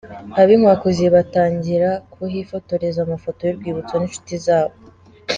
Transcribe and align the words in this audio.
Ab’inkwakuzi 0.41 1.05
batangira 1.15 1.89
kuhifotoreza 2.13 2.99
amafoto 3.01 3.39
y’urwibutso 3.43 3.93
n’inshuti 3.97 4.33
zabo. 4.45 4.75